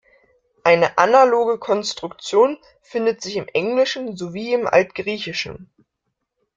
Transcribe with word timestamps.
Eine 0.63 0.97
analoge 0.97 1.59
Konstruktion 1.59 2.57
findet 2.81 3.21
sich 3.21 3.35
im 3.35 3.45
Englischen 3.53 4.17
sowie 4.17 4.51
im 4.51 4.65
Altgriechischen. 4.65 5.69